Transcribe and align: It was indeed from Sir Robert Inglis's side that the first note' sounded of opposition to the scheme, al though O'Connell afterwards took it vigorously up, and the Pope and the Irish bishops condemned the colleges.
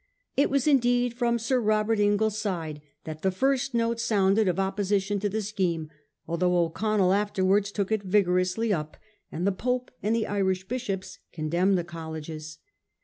It 0.35 0.49
was 0.49 0.65
indeed 0.65 1.13
from 1.13 1.37
Sir 1.37 1.59
Robert 1.61 1.99
Inglis's 1.99 2.39
side 2.41 2.81
that 3.03 3.21
the 3.21 3.29
first 3.29 3.75
note' 3.75 3.99
sounded 4.01 4.47
of 4.47 4.57
opposition 4.59 5.19
to 5.19 5.29
the 5.29 5.43
scheme, 5.43 5.91
al 6.27 6.37
though 6.37 6.57
O'Connell 6.57 7.13
afterwards 7.13 7.71
took 7.71 7.91
it 7.91 8.01
vigorously 8.01 8.73
up, 8.73 8.97
and 9.31 9.45
the 9.45 9.51
Pope 9.51 9.91
and 10.01 10.15
the 10.15 10.25
Irish 10.25 10.67
bishops 10.67 11.19
condemned 11.31 11.77
the 11.77 11.83
colleges. 11.83 12.57